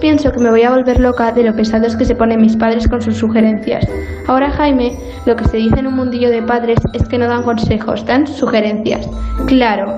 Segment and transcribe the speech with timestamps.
[0.00, 2.88] pienso que me voy a volver loca de lo pesados que se ponen mis padres
[2.88, 3.86] con sus sugerencias.
[4.26, 4.96] Ahora, Jaime,
[5.26, 8.26] lo que se dice en un mundillo de padres es que no dan consejos, dan
[8.26, 9.08] sugerencias.
[9.46, 9.94] Claro.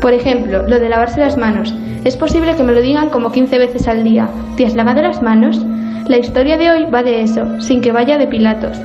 [0.00, 1.74] Por ejemplo, lo de lavarse las manos.
[2.04, 4.28] Es posible que me lo digan como 15 veces al día.
[4.56, 5.64] ¿Te has lavado las manos?
[6.06, 8.78] La historia de hoy va de eso, sin que vaya de Pilatos.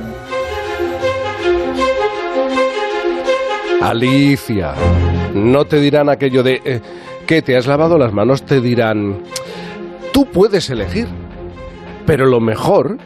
[3.80, 4.74] Alicia,
[5.34, 6.80] no te dirán aquello de eh,
[7.26, 9.18] que te has lavado las manos, te dirán,
[10.14, 11.08] tú puedes elegir,
[12.06, 12.98] pero lo mejor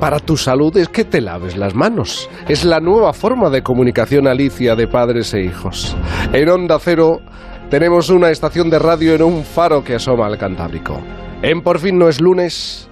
[0.00, 2.30] para tu salud es que te laves las manos.
[2.48, 5.94] Es la nueva forma de comunicación, Alicia, de padres e hijos.
[6.32, 7.20] En Onda Cero
[7.68, 10.98] tenemos una estación de radio en un faro que asoma al Cantábrico.
[11.42, 12.88] En Por fin no es lunes,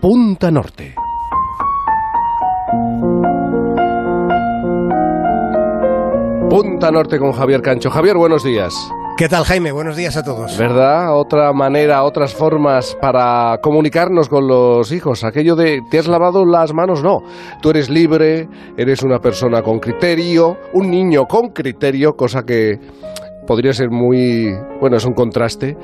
[0.00, 0.96] Punta Norte.
[6.50, 7.88] Punta Norte con Javier Cancho.
[7.90, 8.74] Javier, buenos días.
[9.16, 9.70] ¿Qué tal, Jaime?
[9.70, 10.58] Buenos días a todos.
[10.58, 11.16] ¿Verdad?
[11.16, 15.22] Otra manera, otras formas para comunicarnos con los hijos.
[15.22, 17.00] Aquello de, ¿te has lavado las manos?
[17.04, 17.20] No.
[17.62, 22.80] Tú eres libre, eres una persona con criterio, un niño con criterio, cosa que
[23.46, 25.76] podría ser muy, bueno, es un contraste,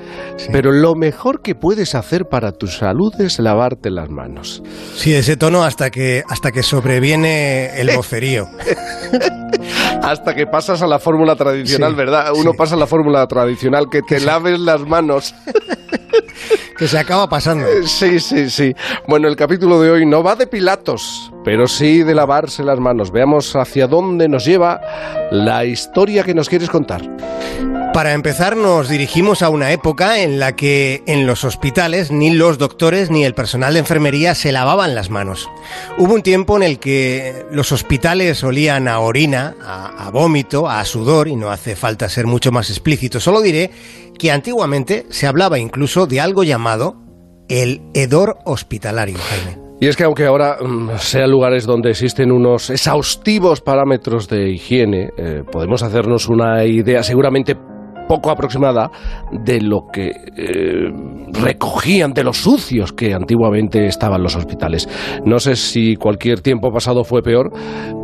[0.51, 4.63] pero lo mejor que puedes hacer para tu salud es lavarte las manos.
[4.95, 8.47] Sí, ese tono hasta que hasta que sobreviene el vocerío.
[10.03, 12.33] hasta que pasas a la fórmula tradicional, ¿verdad?
[12.35, 15.35] Uno pasa a la fórmula tradicional que te laves las manos.
[16.79, 17.67] que se acaba pasando.
[17.85, 18.73] Sí, sí, sí.
[19.07, 23.11] Bueno, el capítulo de hoy no va de Pilatos, pero sí de lavarse las manos.
[23.11, 24.81] Veamos hacia dónde nos lleva
[25.31, 27.03] la historia que nos quieres contar.
[27.93, 32.57] Para empezar, nos dirigimos a una época en la que en los hospitales ni los
[32.57, 35.51] doctores ni el personal de enfermería se lavaban las manos.
[35.99, 41.27] Hubo un tiempo en el que los hospitales olían a orina, a, vómito, a sudor,
[41.27, 43.19] y no hace falta ser mucho más explícito.
[43.19, 43.73] Solo diré
[44.17, 46.95] que antiguamente se hablaba incluso de algo llamado
[47.49, 49.19] el hedor hospitalario.
[49.81, 55.09] Y es que aunque ahora mm, sean lugares donde existen unos exhaustivos parámetros de higiene,
[55.17, 57.57] eh, podemos hacernos una idea seguramente
[58.11, 58.91] poco aproximada
[59.31, 60.91] de lo que eh,
[61.33, 64.89] recogían, de los sucios que antiguamente estaban los hospitales.
[65.25, 67.53] No sé si cualquier tiempo pasado fue peor,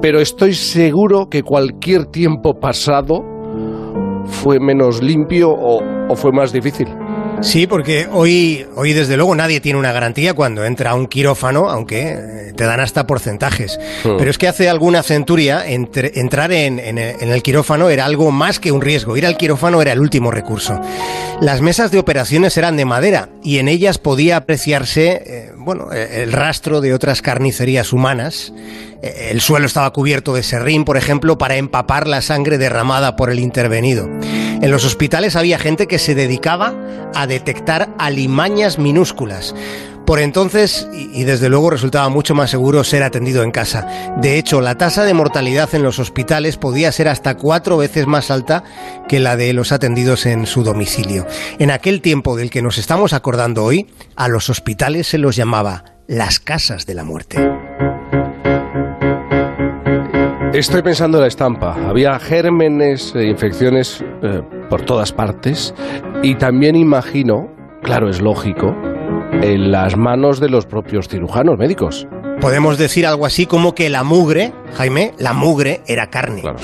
[0.01, 3.25] pero estoy seguro que cualquier tiempo pasado
[4.27, 6.87] fue menos limpio o, o fue más difícil.
[7.43, 11.69] Sí, porque hoy, hoy desde luego nadie tiene una garantía cuando entra a un quirófano,
[11.69, 13.79] aunque eh, te dan hasta porcentajes.
[14.05, 14.17] Hmm.
[14.19, 18.81] Pero es que hace alguna centuria entrar en, el quirófano era algo más que un
[18.81, 19.17] riesgo.
[19.17, 20.81] Ir al quirófano era el último recurso.
[21.41, 26.33] Las mesas de operaciones eran de madera y en ellas podía apreciarse eh, bueno, el
[26.33, 28.53] rastro de otras carnicerías humanas
[29.03, 33.31] eh, el suelo estaba cubierto de serrín, por ejemplo, para empapar la sangre derramada por
[33.31, 34.09] el intervenido.
[34.61, 36.75] En los hospitales había gente que se dedicaba
[37.15, 39.55] a detectar alimañas minúsculas.
[40.07, 44.15] Por entonces, y desde luego resultaba mucho más seguro ser atendido en casa.
[44.19, 48.31] De hecho, la tasa de mortalidad en los hospitales podía ser hasta cuatro veces más
[48.31, 48.63] alta
[49.09, 51.27] que la de los atendidos en su domicilio.
[51.59, 55.97] En aquel tiempo del que nos estamos acordando hoy, a los hospitales se los llamaba
[56.07, 57.39] las casas de la muerte.
[60.57, 61.77] Estoy pensando en la estampa.
[61.87, 64.41] Había gérmenes e infecciones eh,
[64.71, 65.75] por todas partes
[66.23, 67.51] y también imagino,
[67.83, 68.75] claro, es lógico,
[69.43, 72.09] en las manos de los propios cirujanos médicos.
[72.41, 76.41] Podemos decir algo así como que la mugre, Jaime, la mugre era carne.
[76.41, 76.57] Claro.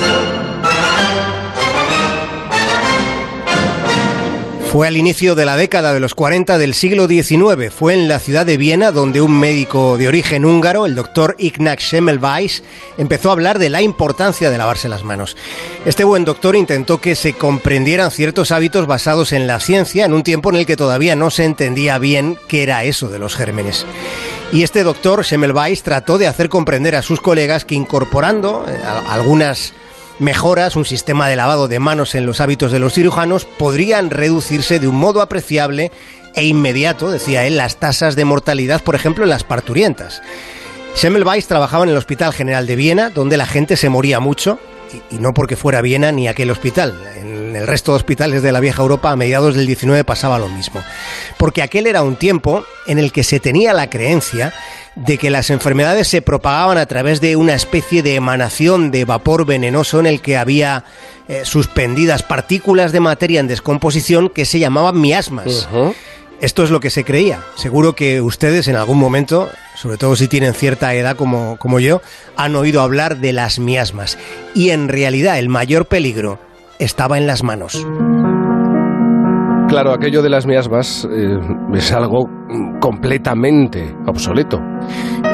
[4.72, 7.70] Fue al inicio de la década de los 40 del siglo XIX.
[7.70, 11.82] Fue en la ciudad de Viena donde un médico de origen húngaro, el doctor Ignaz
[11.82, 12.62] Semmelweis,
[12.96, 15.36] empezó a hablar de la importancia de lavarse las manos.
[15.84, 20.22] Este buen doctor intentó que se comprendieran ciertos hábitos basados en la ciencia en un
[20.22, 23.84] tiempo en el que todavía no se entendía bien qué era eso de los gérmenes.
[24.54, 28.74] Y este doctor Semmelweis trató de hacer comprender a sus colegas que incorporando eh,
[29.06, 29.74] algunas
[30.22, 34.78] mejoras, un sistema de lavado de manos en los hábitos de los cirujanos, podrían reducirse
[34.78, 35.90] de un modo apreciable
[36.34, 40.22] e inmediato, decía él, las tasas de mortalidad, por ejemplo, en las parturientas.
[40.94, 44.58] Semmelweis trabajaba en el Hospital General de Viena, donde la gente se moría mucho,
[45.10, 46.94] y, no porque fuera Viena ni aquel hospital.
[47.16, 50.48] En el resto de hospitales de la vieja Europa a mediados del 19 pasaba lo
[50.48, 50.82] mismo.
[51.38, 54.52] Porque aquel era un tiempo en el que se tenía la creencia
[54.94, 59.46] de que las enfermedades se propagaban a través de una especie de emanación de vapor
[59.46, 60.84] venenoso en el que había
[61.28, 65.68] eh, suspendidas partículas de materia en descomposición que se llamaban miasmas.
[66.40, 67.40] Esto es lo que se creía.
[67.54, 72.02] Seguro que ustedes en algún momento, sobre todo si tienen cierta edad como, como yo,
[72.36, 74.18] han oído hablar de las miasmas.
[74.52, 76.40] Y en realidad el mayor peligro
[76.80, 77.86] estaba en las manos.
[79.72, 81.38] Claro, aquello de las miasmas eh,
[81.72, 82.28] es algo
[82.78, 84.60] completamente obsoleto.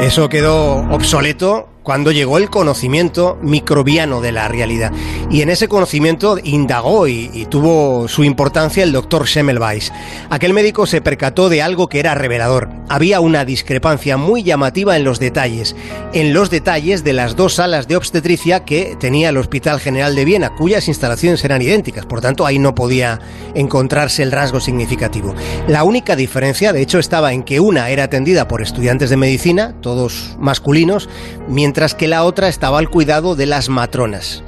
[0.01, 4.93] Eso quedó obsoleto cuando llegó el conocimiento microbiano de la realidad.
[5.31, 9.91] Y en ese conocimiento indagó y, tuvo su importancia el doctor Semmelweis.
[10.29, 12.69] Aquel médico se percató de algo que era revelador.
[12.91, 15.75] Había una discrepancia muy llamativa en los detalles,
[16.13, 20.27] en los detalles de las dos salas de obstetricia que tenía el Hospital General de
[20.27, 23.19] Viena, cuyas instalaciones eran idénticas, por tanto ahí no podía
[23.55, 25.35] encontrarse el rasgo significativo.
[25.69, 29.75] La única diferencia, de hecho, estaba en que una era atendida por estudiantes de medicina,
[29.81, 31.09] todos masculinos,
[31.49, 34.43] mientras mientras que la otra estaba al cuidado de las matronas.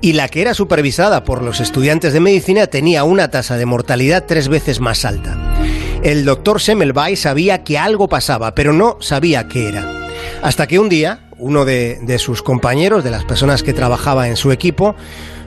[0.00, 4.26] Y la que era supervisada por los estudiantes de medicina tenía una tasa de mortalidad
[4.28, 5.36] tres veces más alta.
[6.04, 9.90] El doctor Semmelweis sabía que algo pasaba, pero no sabía qué era.
[10.40, 14.52] Hasta que un día, uno de, sus compañeros, de las personas que trabajaba en su
[14.52, 14.94] equipo,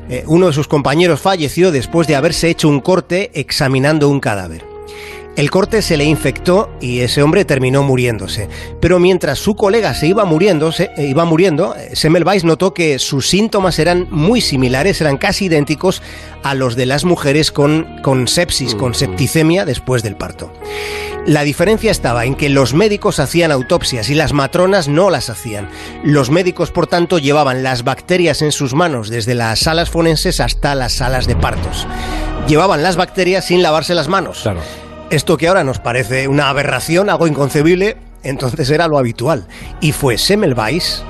[0.10, 4.69] eh, uno de sus compañeros falleció después de haberse hecho un corte examinando un cadáver.
[5.40, 8.50] El corte se le infectó y ese hombre terminó muriéndose.
[8.82, 13.00] Pero mientras su colega se iba muriendo, se, eh, iba muriendo, eh, Semmelweis notó que
[13.00, 16.02] sus síntomas eran muy similares, eran casi idénticos
[16.44, 20.52] a los de las mujeres con, con sepsis, con septicemia después del parto.
[21.26, 25.70] La diferencia estaba en que los médicos hacían autopsias y las matronas no las hacían.
[26.04, 30.76] Los médicos, por tanto, llevaban las bacterias en sus manos desde las salas forenses hasta
[30.76, 31.88] las salas de partos.
[32.50, 34.40] Llevaban las bacterias sin lavarse las manos.
[34.42, 34.60] Claro.
[35.10, 39.48] Esto que ahora nos parece una aberración, algo inconcebible, entonces era lo habitual.
[39.82, 41.04] Y fue Semmelweis,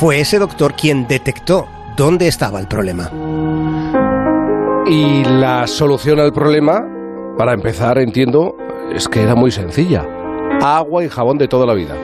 [0.00, 3.10] fue ese doctor quien detectó dónde estaba el problema.
[4.84, 6.84] Y la solución al problema,
[7.38, 8.56] para empezar, entiendo,
[8.92, 10.04] es que era muy sencilla.
[10.60, 11.94] Agua y jabón de toda la vida.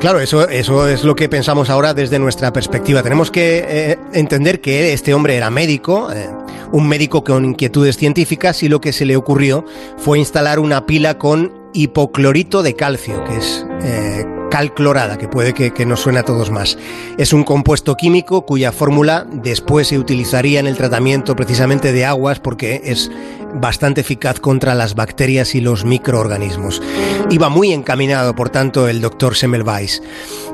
[0.00, 3.02] Claro, eso, eso es lo que pensamos ahora desde nuestra perspectiva.
[3.02, 6.30] Tenemos que eh, entender que este hombre era médico, eh,
[6.72, 9.64] un médico con inquietudes científicas y lo que se le ocurrió
[9.96, 15.54] fue instalar una pila con hipoclorito de calcio, que es eh, cal clorada, que puede
[15.54, 16.76] que, que, nos suene a todos más.
[17.18, 22.40] Es un compuesto químico cuya fórmula después se utilizaría en el tratamiento precisamente de aguas
[22.40, 23.10] porque es
[23.54, 26.82] bastante eficaz contra las bacterias y los microorganismos.
[27.30, 30.02] Iba muy encaminado, por tanto, el doctor Semmelweis.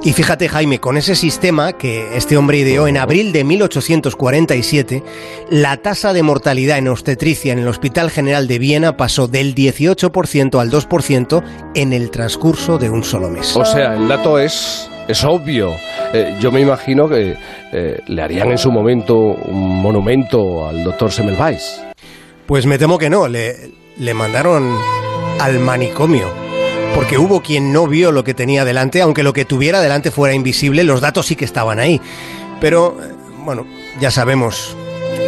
[0.02, 5.02] Y fíjate, Jaime, con ese sistema que este hombre ideó en abril de 1847,
[5.50, 10.60] la tasa de mortalidad en obstetricia en el Hospital General de Viena pasó del 18%
[10.60, 11.42] al 2%
[11.74, 13.56] en el transcurso de un solo mes.
[13.56, 15.74] O sea, el dato es, es obvio.
[16.12, 17.36] Eh, yo me imagino que
[17.72, 21.80] eh, le harían en su momento un monumento al doctor Semmelweis.
[22.46, 24.76] Pues me temo que no, le, le mandaron
[25.40, 26.28] al manicomio.
[26.94, 30.34] Porque hubo quien no vio lo que tenía delante, aunque lo que tuviera delante fuera
[30.34, 32.00] invisible, los datos sí que estaban ahí.
[32.60, 32.96] Pero,
[33.44, 33.66] bueno,
[34.00, 34.76] ya sabemos,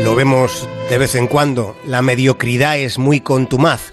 [0.03, 3.93] lo vemos de vez en cuando, la mediocridad es muy contumaz.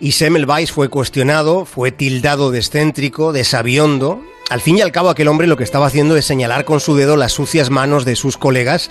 [0.00, 4.22] Y Semmelweis fue cuestionado, fue tildado de excéntrico, de sabiondo.
[4.50, 6.96] Al fin y al cabo, aquel hombre lo que estaba haciendo es señalar con su
[6.96, 8.90] dedo las sucias manos de sus colegas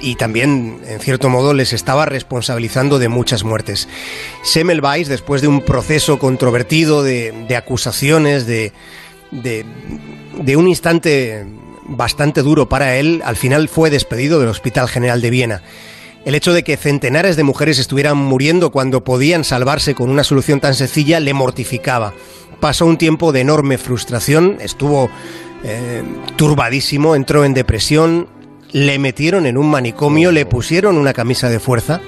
[0.00, 3.88] y también, en cierto modo, les estaba responsabilizando de muchas muertes.
[4.42, 8.72] Semmelweis, después de un proceso controvertido de, acusaciones, de,
[10.56, 11.46] un instante
[11.86, 15.62] bastante duro para él, al final fue despedido del Hospital General de Viena.
[16.24, 20.60] El hecho de que centenares de mujeres estuvieran muriendo cuando podían salvarse con una solución
[20.60, 22.12] tan sencilla le mortificaba.
[22.60, 25.10] Pasó un tiempo de enorme frustración, estuvo
[25.64, 26.02] eh,
[26.36, 28.28] turbadísimo, entró en depresión,
[28.72, 32.00] le metieron en un manicomio, le pusieron una camisa de fuerza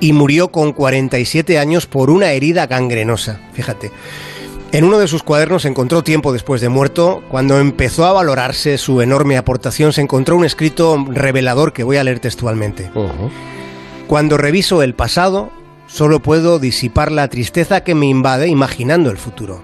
[0.00, 3.40] y murió con 47 años por una herida gangrenosa.
[3.52, 3.90] Fíjate.
[4.72, 9.02] En uno de sus cuadernos encontró tiempo después de muerto, cuando empezó a valorarse su
[9.02, 12.90] enorme aportación, se encontró un escrito revelador que voy a leer textualmente.
[14.06, 15.50] Cuando reviso el pasado,
[15.88, 19.62] solo puedo disipar la tristeza que me invade imaginando el futuro.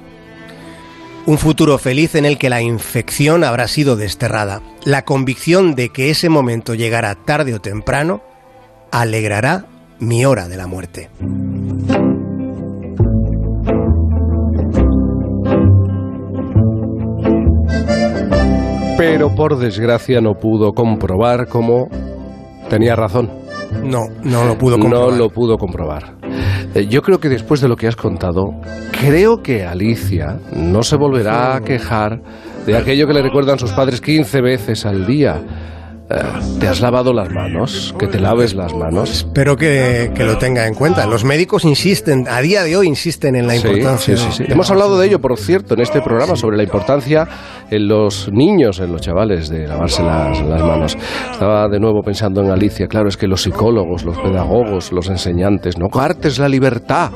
[1.29, 4.63] Un futuro feliz en el que la infección habrá sido desterrada.
[4.85, 8.23] La convicción de que ese momento llegará tarde o temprano
[8.93, 9.67] alegrará
[9.99, 11.11] mi hora de la muerte.
[18.97, 21.91] Pero por desgracia no pudo comprobar cómo
[22.71, 23.31] tenía razón.
[23.85, 25.11] No, no lo pudo comprobar.
[25.11, 26.18] No lo pudo comprobar.
[26.79, 28.53] Eh, yo creo que después de lo que has contado,
[28.93, 32.21] creo que Alicia no se volverá a quejar
[32.67, 35.43] de aquello que le recuerdan sus padres 15 veces al día.
[36.11, 36.15] Eh,
[36.59, 37.95] ¿Te has lavado las manos?
[37.99, 39.11] ¿Que te laves las manos?
[39.11, 41.07] Espero que, que, lo tenga en cuenta.
[41.07, 44.17] Los médicos insisten, a día de hoy insisten en la importancia.
[44.17, 44.45] Sí, sí, sí.
[44.49, 47.29] Hemos hablado de ello, por cierto, en este programa, sobre la importancia
[47.71, 50.97] en los niños, en los chavales, de lavarse las, las manos.
[51.31, 52.87] Estaba de nuevo pensando en Alicia.
[52.87, 57.11] Claro, es que los psicólogos, los pedagogos, los enseñantes, no coartes la libertad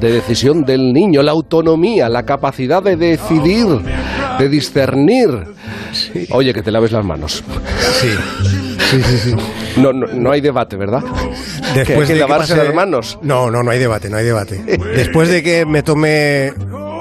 [0.00, 3.66] de decisión del niño, la autonomía, la capacidad de decidir,
[4.38, 5.28] de discernir.
[6.30, 7.42] Oye, que te laves las manos.
[8.00, 8.08] Sí.
[8.90, 9.36] Sí, sí, sí.
[9.80, 11.00] No, no, no, hay debate, ¿verdad?
[11.74, 13.18] Después ¿Que hay que de lavarse pase- las manos.
[13.22, 14.56] No, no, no hay debate, no hay debate.
[14.96, 16.52] Después de que me tomé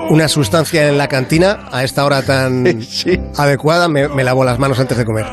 [0.10, 3.20] una sustancia en la cantina a esta hora tan Sí.
[3.38, 5.26] adecuada, me, me lavo las manos antes de comer.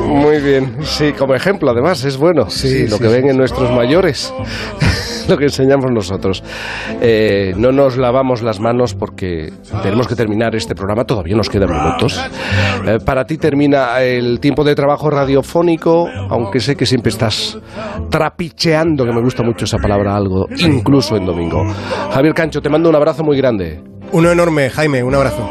[0.00, 3.28] Muy bien, sí, como ejemplo además es bueno, Sí, sí, lo sí, que sí, ven
[3.28, 4.32] en nuestros mayores,
[5.28, 6.42] lo que enseñamos nosotros.
[7.00, 9.52] Eh, no nos lavamos las manos porque
[9.82, 12.20] tenemos que terminar este programa, todavía nos quedan minutos.
[12.86, 17.58] Eh, para ti termina el tiempo de trabajo radiofónico, aunque sé que siempre estás
[18.10, 21.64] trapicheando, que me gusta mucho esa palabra algo, incluso en domingo.
[22.12, 23.82] Javier Cancho, te mando un abrazo muy grande.
[24.12, 25.50] Uno enorme, Jaime, un abrazo.